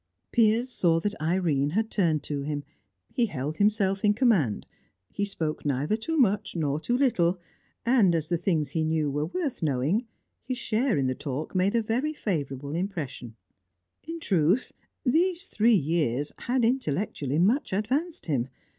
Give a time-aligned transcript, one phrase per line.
[0.31, 2.63] Piers saw that Irene had turned to him;
[3.13, 4.65] he held himself in command,
[5.11, 7.39] he spoke neither too much nor too little,
[7.85, 10.07] and as the things he knew were worth knowing,
[10.41, 13.35] his share in the talk made a very favourable impression.
[14.01, 14.71] In truth,
[15.05, 18.47] these three years had intellectually much advanced him.